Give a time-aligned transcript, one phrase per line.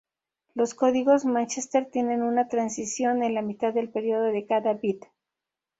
[0.55, 5.03] Los códigos Manchester tienen una transición en la mitad del periodo de cada bit.